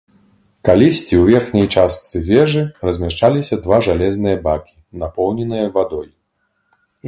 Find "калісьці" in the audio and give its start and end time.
0.69-1.13